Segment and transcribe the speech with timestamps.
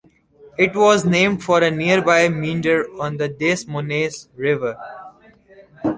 [0.57, 4.75] It was named for a nearby meander on the Des Moines River.